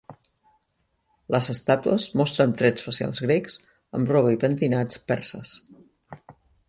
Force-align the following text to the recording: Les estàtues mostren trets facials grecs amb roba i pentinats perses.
Les 1.35 1.49
estàtues 1.53 2.07
mostren 2.21 2.55
trets 2.61 2.87
facials 2.87 3.23
grecs 3.27 3.59
amb 3.99 4.15
roba 4.17 4.33
i 4.37 4.41
pentinats 4.47 5.03
perses. 5.13 5.55